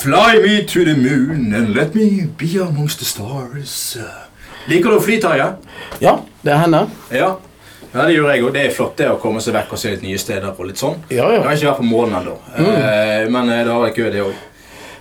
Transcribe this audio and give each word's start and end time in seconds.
Fly 0.00 0.40
me 0.42 0.64
to 0.64 0.84
the 0.84 0.94
moon 0.96 1.52
and 1.54 1.74
let 1.74 1.94
me 1.94 2.26
be 2.38 2.58
amongst 2.58 2.98
the 3.00 3.04
stars. 3.04 3.96
Liker 4.68 4.90
du 4.94 4.96
å 4.96 5.02
fly, 5.02 5.18
Tarjei? 5.20 5.50
Ja, 6.00 6.14
det 6.44 6.56
hender. 6.56 6.86
Ja. 7.12 7.34
ja, 7.92 8.06
det 8.06 8.14
gjør 8.14 8.30
jeg 8.32 8.44
òg. 8.46 8.52
Det 8.54 8.62
er 8.64 8.72
flott 8.76 8.94
det 9.00 9.08
å 9.12 9.18
komme 9.20 9.42
seg 9.44 9.56
vekk 9.58 9.74
og 9.76 9.80
se 9.82 9.92
litt 9.94 10.04
nye 10.06 10.20
steder. 10.20 10.54
og 10.56 10.68
litt 10.70 10.80
sånn. 10.80 10.96
Ja, 11.12 11.26
Jeg 11.34 11.42
har 11.44 11.52
ikke 11.56 11.68
vært 11.72 11.82
på 11.82 11.88
månen 11.90 12.16
ennå, 12.20 12.36
eh, 12.56 13.26
men 13.32 13.50
eh, 13.52 13.60
det 13.66 13.74
har 13.74 13.82
vært 13.84 14.00
gøy, 14.00 14.10
det 14.14 14.24
òg. 14.24 14.40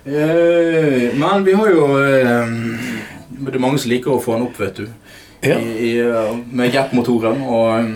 Eh, 0.09 1.07
men 1.19 1.43
vi 1.47 1.53
har 1.59 1.69
jo 1.75 1.87
eh, 1.99 2.53
Det 3.39 3.55
er 3.55 3.61
mange 3.61 3.79
som 3.79 3.91
liker 3.91 4.15
å 4.15 4.21
få 4.23 4.35
den 4.37 4.47
opp, 4.47 4.59
vet 4.59 4.79
du. 4.83 4.87
ja. 5.47 5.55
I, 5.59 5.75
i, 5.91 5.91
eh, 6.03 6.33
med 6.51 6.73
jetmotoren 6.75 7.39
og, 7.47 7.93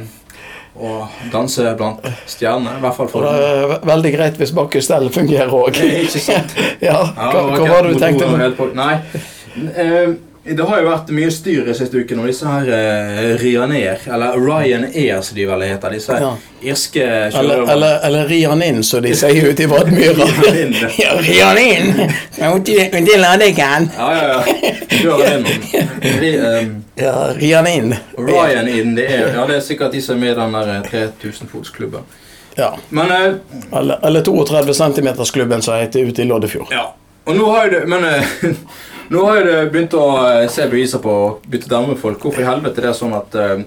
og 0.74 1.08
danse 1.34 1.76
blant 1.78 2.06
stjernene. 2.30 2.78
I 2.80 2.84
hvert 2.84 2.98
fall 2.98 3.10
for 3.12 3.28
det 3.28 3.48
er 3.48 3.74
veldig 3.86 4.12
greit 4.16 4.40
hvis 4.42 4.54
bakkestellet 4.58 5.14
fungerer 5.14 5.54
òg. 5.54 5.78
Ikke 6.06 6.22
sant? 6.24 6.56
Ja, 6.88 7.00
hva, 7.16 7.44
hva 7.54 7.66
var 7.70 7.86
det 7.88 7.96
du 7.96 8.00
tenkte 8.02 8.54
på? 8.58 8.70
Nei. 8.78 8.96
Eh, 9.54 10.16
det 10.44 10.64
har 10.68 10.80
jo 10.82 10.88
vært 10.90 11.12
mye 11.16 11.30
styr 11.32 11.70
i 11.72 11.74
siste 11.78 12.02
uken 12.04 12.20
om 12.20 12.26
disse 12.28 12.44
her 12.48 12.68
uh, 12.68 13.36
Ryanair, 13.40 14.02
eller 14.12 14.36
Ryanair 14.44 15.22
som 15.24 15.38
de 15.38 15.46
vel 15.48 15.62
heter. 15.64 15.94
Disse 15.96 16.18
Ja. 16.20 16.34
irske 16.62 17.04
Eller, 17.04 17.64
eller, 17.72 18.00
eller 18.04 18.28
Ryanin, 18.28 18.84
som 18.84 19.02
de 19.06 19.14
sier 19.16 19.50
ute 19.52 19.64
i 19.64 19.70
Vadmyra. 19.72 20.28
Ja, 21.34 21.54
inn! 21.60 22.12
Uti 22.56 23.18
ladingen. 23.18 23.90
Ja, 23.98 24.10
ja, 24.16 24.28
ja. 24.34 24.74
Kjør 24.90 25.24
inn. 25.36 25.46
Eh, 26.04 26.68
Ja, 27.04 27.14
ri 27.34 27.52
han 27.52 27.68
inn. 27.68 27.96
Ryan 28.18 28.68
inn, 28.70 28.96
det 28.96 29.08
er, 29.10 29.32
ja, 29.34 29.46
det 29.50 29.56
er 29.56 29.64
sikkert 29.66 29.92
de 29.96 30.02
som 30.02 30.16
er 30.18 30.20
med 30.22 30.32
i 30.36 30.40
den 30.42 30.54
der 30.54 30.74
eh, 30.76 31.08
3000-fotsklubben. 31.24 32.04
Ja. 32.56 32.74
Men 32.90 33.12
uh, 33.12 33.80
Eller, 33.80 34.00
eller 34.06 34.22
32 34.22 34.74
cm-klubben 34.74 35.62
som 35.62 35.80
heter 35.80 36.00
ute 36.06 36.22
i 36.22 36.26
Loddefjord. 36.30 36.68
Ja. 36.72 36.92
Og 37.26 37.36
nå 37.40 37.46
har 37.56 37.66
jo 37.66 37.72
det 37.80 37.86
Men 37.88 38.04
eh, 38.06 38.24
nå 39.10 39.24
har 39.26 39.40
jo 39.40 39.48
det 39.48 39.72
begynt 39.74 39.96
å 40.00 40.06
eh, 40.28 40.46
se 40.52 40.68
beviser 40.70 41.02
på 41.04 41.14
å 41.14 41.32
bytte 41.48 41.72
dame 41.72 41.94
med 41.94 42.00
folk. 42.02 42.22
Hvorfor 42.24 42.44
i 42.44 42.48
helvete 42.48 42.84
det 42.84 42.92
er 42.92 42.98
sånn 42.98 43.16
at 43.18 43.36
eh, 43.40 43.64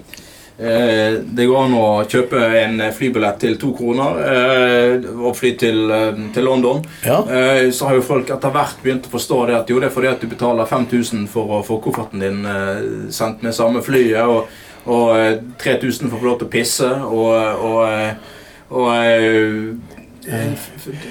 eh, 0.57 1.17
det 1.21 1.45
går 1.47 1.67
an 1.67 1.75
å 1.77 1.87
kjøpe 2.09 2.41
en 2.61 2.81
flybillett 2.95 3.39
til 3.43 3.57
to 3.61 3.73
kroner 3.77 4.21
eh, 4.25 5.07
og 5.17 5.35
fly 5.37 5.53
til, 5.61 5.83
eh, 5.93 6.21
til 6.35 6.47
London. 6.49 6.81
Ja. 7.05 7.19
Eh, 7.23 7.67
så 7.71 7.89
har 7.89 7.99
jo 7.99 8.05
folk 8.05 8.31
etter 8.33 8.53
hvert 8.55 8.81
begynt 8.83 9.09
å 9.09 9.13
forstå 9.13 9.41
det 9.49 9.59
at 9.59 9.69
jo, 9.73 9.81
det 9.81 9.91
er 9.91 9.97
fordi 9.97 10.11
at 10.13 10.23
du 10.23 10.29
betaler 10.31 10.69
5000 10.69 11.27
for 11.31 11.59
å 11.59 11.65
få 11.67 11.79
kofferten 11.85 12.23
din 12.23 12.41
eh, 12.45 12.81
sendt 13.13 13.45
med 13.45 13.55
samme 13.57 13.83
flyet, 13.85 14.25
og, 14.25 14.49
og 14.87 15.13
eh, 15.17 15.37
3000 15.61 16.09
for 16.09 16.17
å 16.17 16.23
få 16.23 16.31
lov 16.31 16.41
til 16.41 16.49
å 16.49 16.55
pisse, 16.57 16.91
og, 17.05 17.37
og, 17.69 17.79
eh, 17.91 18.35
og 18.73 18.89
eh, 18.95 20.03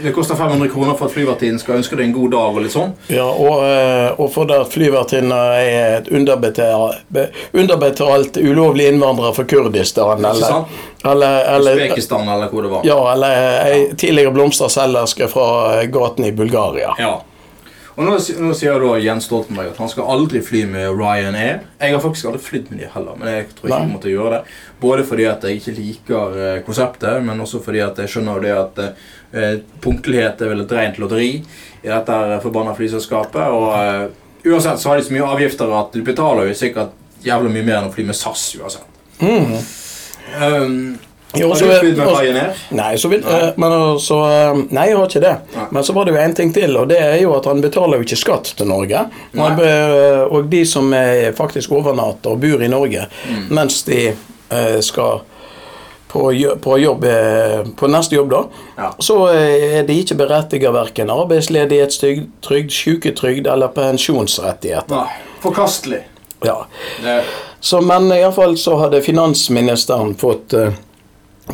det 0.02 0.12
koster 0.12 0.34
500 0.34 0.68
kroner 0.68 0.94
for 0.94 1.08
at 1.08 1.14
flyvertinnen 1.14 1.58
skal 1.60 1.76
ønske 1.80 1.96
deg 1.96 2.08
en 2.08 2.12
god 2.12 2.30
dag. 2.34 2.56
og 2.56 2.62
litt 2.64 2.74
sånn. 2.74 2.92
Ja, 3.08 3.24
og, 3.24 3.62
eh, 3.64 4.20
og 4.20 4.32
for 4.34 4.50
at 4.52 4.72
flyvertinna 4.72 5.38
er 5.60 5.96
et 6.00 6.08
underbetalt, 6.12 8.36
ulovlig 8.36 8.88
innvandrer 8.92 9.32
fra 9.36 9.44
Kurdistan, 9.44 10.24
eller, 10.24 10.64
eller, 11.04 11.40
eller 11.54 11.80
Usbekistan, 11.80 12.28
eller 12.28 12.48
hvor 12.52 12.62
det 12.66 12.72
var. 12.74 12.84
Ja, 12.84 13.12
eller 13.12 13.64
ei 13.64 13.94
tidligere 13.96 14.30
blomsterselgerske 14.36 15.28
fra 15.32 15.80
eh, 15.80 15.88
gaten 15.92 16.28
i 16.28 16.32
Bulgaria. 16.32 16.92
Ja. 17.00 17.22
Og 17.96 18.04
nå, 18.04 18.16
nå 18.44 18.50
sier 18.56 18.82
da 18.82 18.96
Jens 19.00 19.24
Stoltenberg 19.24 19.70
at 19.70 19.78
han 19.80 19.88
skal 19.88 20.10
aldri 20.12 20.42
fly 20.44 20.66
med 20.68 20.90
Ryanair. 20.98 21.62
Jeg 21.80 21.94
har 21.94 22.02
faktisk 22.04 22.28
aldri 22.28 22.42
flydd 22.44 22.66
med 22.68 22.82
de 22.82 22.90
heller, 22.92 23.16
men 23.16 23.30
jeg 23.32 23.46
tror 23.56 23.70
ikke 23.70 23.78
jeg 23.78 23.92
måtte 23.94 24.12
gjøre 24.12 24.32
det. 24.34 24.56
Både 24.82 25.06
fordi 25.08 25.24
at 25.30 25.46
jeg 25.48 25.62
ikke 25.62 25.74
liker 25.78 26.36
eh, 26.36 26.58
konseptet, 26.66 27.24
men 27.24 27.40
også 27.40 27.62
fordi 27.64 27.80
at 27.86 28.02
jeg 28.02 28.12
skjønner 28.12 28.44
det 28.44 28.52
at 28.52 28.82
eh, 28.84 29.56
punktlighet 29.80 30.44
er 30.44 30.52
vel 30.52 30.66
et 30.66 30.76
rent 30.76 31.00
lotteri 31.00 31.30
i 31.38 31.88
dette 31.88 32.20
forbanna 32.44 32.76
flyselskapet. 32.76 33.48
Og 33.56 33.72
eh, 33.80 34.04
uansett 34.52 34.82
så 34.82 34.92
har 34.92 35.00
de 35.00 35.08
så 35.08 35.16
mye 35.16 35.32
avgifter 35.32 35.72
at 35.80 35.96
du 35.96 36.04
betaler 36.04 36.50
jo 36.50 36.60
sikkert 36.60 36.92
jævlig 37.24 37.54
mye 37.56 37.64
mer 37.64 37.80
enn 37.80 37.88
å 37.88 37.96
fly 37.96 38.04
med 38.10 38.20
SAS 38.20 38.50
uansett. 38.60 39.02
Mm. 39.24 39.56
Um, 40.36 40.80
Jo, 41.40 41.48
har 41.52 41.60
du 41.60 41.70
er- 41.70 41.82
med 41.82 42.08
Pioneer? 42.08 42.56
Nei, 42.70 42.94
så 42.96 43.08
vil, 43.12 43.20
Nei. 43.20 43.40
eh, 43.40 43.52
men 43.56 43.72
eh, 43.72 44.62
Nei, 44.70 44.86
jeg 44.88 44.96
har 44.96 45.06
ikke 45.06 45.20
det. 45.20 45.34
Nei. 45.56 45.66
Men 45.70 45.82
så 45.82 45.92
var 45.94 46.04
det 46.04 46.14
jo 46.14 46.20
en 46.20 46.34
ting 46.34 46.52
til, 46.54 46.76
og 46.76 46.88
det 46.88 46.98
er 47.00 47.16
jo 47.22 47.34
at 47.36 47.44
han 47.50 47.60
betaler 47.62 47.98
jo 47.98 48.06
ikke 48.08 48.16
skatt 48.24 48.54
til 48.56 48.66
Norge. 48.66 49.04
Han, 49.36 49.60
og 50.30 50.50
de 50.50 50.64
som 50.66 50.92
faktisk 51.36 51.72
overnatter 51.72 52.30
og 52.32 52.40
bor 52.40 52.62
i 52.62 52.68
Norge 52.68 53.06
Mm. 53.28 53.48
mens 53.50 53.82
de 53.84 54.08
eh, 54.50 54.80
skal 54.80 55.20
på, 56.08 56.30
på 56.62 56.76
jobb 56.78 57.04
eh, 57.04 57.64
på 57.76 57.88
neste 57.90 58.14
jobb, 58.16 58.30
da, 58.30 58.42
Ja. 58.78 58.90
så 59.00 59.16
eh, 59.34 59.78
er 59.80 59.82
de 59.88 59.96
ikke 60.02 60.14
berettiget 60.16 60.72
verken 60.72 61.10
arbeidsledighetstrygd, 61.10 62.28
trygd, 62.42 62.70
syketrygd 62.72 63.46
eller 63.52 63.68
pensjonsrettigheter. 63.74 64.94
Nei. 64.94 65.08
Forkastelig. 65.42 66.00
Ja. 66.44 66.66
Det, 67.02 67.22
Så, 67.60 67.80
men 67.82 68.06
iallfall 68.12 68.54
så 68.60 68.76
hadde 68.78 69.00
finansministeren 69.02 70.14
fått, 70.20 70.54
eh, 70.54 70.72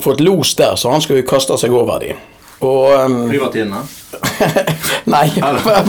fått 0.01 0.21
los 0.21 0.55
der, 0.57 0.77
så 0.77 0.91
han 0.91 1.03
skulle 1.05 1.23
kaste 1.27 1.57
seg 1.61 1.75
over 1.77 1.99
de. 2.01 2.15
Og 2.63 2.93
um, 2.95 3.17
Flyvertinnene. 3.29 3.83
Nei, 5.15 5.25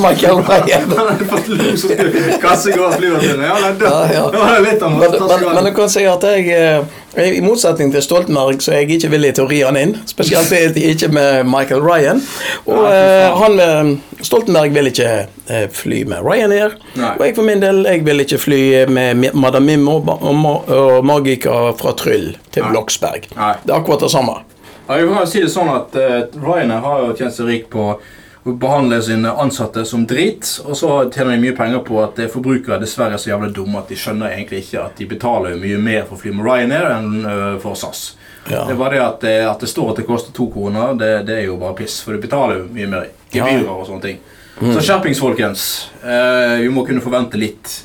Michael 0.01 0.39
Ryan. 0.47 0.89
Han 0.89 1.09
hadde 1.11 1.27
fått 1.29 1.47
lov 1.53 1.75
til 1.77 2.07
å 2.33 2.39
kaste 2.41 2.71
seg 2.71 2.79
over 2.81 2.95
flyvertinnene. 2.97 3.45
Ja, 3.45 3.59
nei, 3.61 3.71
da, 3.77 3.91
Ja, 3.91 4.13
ja. 4.15 4.23
da 4.33 4.41
var 4.41 4.63
litt 4.65 4.81
av 4.81 4.95
Men, 4.97 5.17
men, 5.19 5.45
men 5.59 5.69
du 5.69 5.73
kan 5.77 5.91
si 5.93 6.05
at 6.09 6.25
jeg, 6.33 6.47
eh, 6.57 7.02
i 7.17 7.41
motsetning 7.45 7.91
til 7.93 8.01
Stoltenberg, 8.01 8.61
så 8.63 8.73
er 8.73 8.83
jeg 8.83 8.97
ikke 8.97 9.11
villig 9.13 9.33
til 9.37 9.45
å 9.45 9.49
ri 9.51 9.59
han 9.61 9.77
inn. 9.77 9.91
Spesielt 10.09 10.77
ikke 10.79 11.11
med 11.13 11.45
Michael 11.45 11.83
Ryan. 11.85 12.21
Og 12.65 12.87
eh, 12.89 13.27
han 13.37 13.57
med 13.59 14.23
Stoltenberg 14.25 14.73
vil 14.73 14.89
ikke 14.89 15.09
eh, 15.21 15.67
fly 15.73 16.03
med 16.09 16.25
Ryanair. 16.25 16.73
Og 16.97 17.21
jeg 17.25 17.35
for 17.37 17.45
min 17.45 17.61
del 17.61 17.83
jeg 17.85 18.01
vil 18.07 18.23
ikke 18.25 18.41
fly 18.41 18.63
med 18.89 19.29
Madam 19.37 19.69
Mim 19.69 19.85
og, 19.91 20.09
og, 20.09 21.03
Magica 21.05 21.59
fra 21.77 21.93
Tryll 21.99 22.33
til. 22.49 22.65
Bloksberg. 22.71 23.29
Det 23.29 23.69
er 23.69 23.77
akkurat 23.77 24.07
det 24.07 24.11
samme. 24.13 24.39
Ja, 24.87 24.97
jeg 24.99 25.07
kan 25.13 25.29
si 25.29 25.43
det 25.43 25.53
sånn 25.53 25.71
at 25.71 25.95
Ryanair 26.33 26.83
har 26.83 27.05
jo 27.05 27.15
tjent 27.17 27.35
seg 27.35 27.49
rik 27.51 27.69
på 27.71 27.93
å 28.43 28.53
behandle 28.59 28.99
sine 29.01 29.31
ansatte 29.39 29.85
som 29.87 30.03
drit, 30.07 30.47
og 30.65 30.75
så 30.75 30.89
tjener 31.07 31.35
de 31.37 31.43
mye 31.45 31.55
penger 31.55 31.79
på 31.87 32.01
at 32.03 32.19
forbrukere 32.33 32.81
dessverre 32.81 33.15
er 33.15 33.21
så 33.21 33.31
jævlig 33.31 33.53
dumme 33.55 33.79
at 33.79 33.91
de 33.91 33.99
skjønner 33.99 34.33
egentlig 34.35 34.65
ikke 34.65 34.81
at 34.83 34.99
de 34.99 35.07
betaler 35.07 35.55
mye 35.61 35.79
mer 35.79 36.03
for 36.09 36.17
å 36.17 36.23
fly 36.23 36.33
med 36.35 36.49
Ryanair 36.49 36.89
enn 36.97 37.13
eh, 37.23 37.55
for 37.63 37.79
SAS. 37.79 38.03
Ja. 38.49 38.65
Det 38.67 38.75
bare 38.75 38.97
det 38.97 39.05
at, 39.05 39.21
det 39.23 39.37
at 39.47 39.63
det 39.63 39.71
står 39.71 39.93
at 39.93 40.01
det 40.01 40.07
koster 40.09 40.35
to 40.35 40.49
kroner, 40.51 40.97
det, 40.99 41.13
det 41.29 41.39
er 41.39 41.47
jo 41.47 41.55
bare 41.61 41.77
piss, 41.79 42.01
for 42.03 42.17
du 42.17 42.23
betaler 42.25 42.59
jo 42.59 42.67
mye 42.75 42.89
mer 42.91 43.09
gebyrer 43.31 43.71
og 43.71 43.87
sånne 43.87 44.07
ting. 44.09 44.21
Så 44.59 44.83
skjerpings, 44.83 45.23
folkens. 45.23 45.63
Eh, 46.03 46.59
vi 46.61 46.69
må 46.69 46.83
kunne 46.85 47.01
forvente 47.01 47.39
litt 47.39 47.79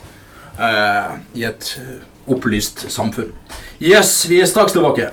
eh, 0.58 1.14
i 1.38 1.46
et 1.46 1.70
opplyst 2.28 2.88
samfunn. 2.92 3.30
Yes, 3.78 4.26
vi 4.26 4.40
er 4.42 4.50
straks 4.50 4.75
tilbake. 4.75 5.06